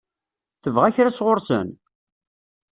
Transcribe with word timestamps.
Tebɣa 0.63 0.87
kra 0.95 1.11
sɣur-sen? 1.17 1.67